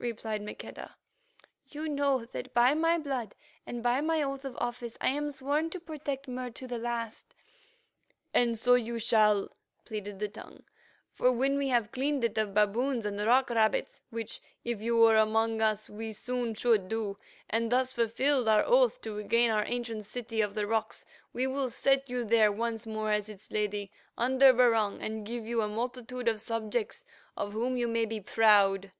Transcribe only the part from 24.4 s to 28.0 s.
Barung, and give you a multitude of subjects of whom you